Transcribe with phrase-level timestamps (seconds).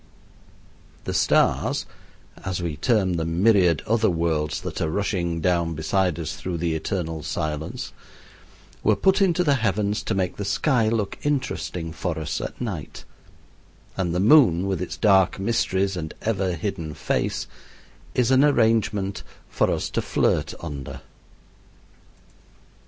[1.03, 1.85] The stars
[2.43, 6.73] as we term the myriad other worlds that are rushing down beside us through the
[6.73, 7.93] eternal silence
[8.83, 13.05] were put into the heavens to make the sky look interesting for us at night;
[13.95, 17.45] and the moon with its dark mysteries and ever hidden face
[18.15, 19.21] is an arrangement
[19.51, 21.01] for us to flirt under.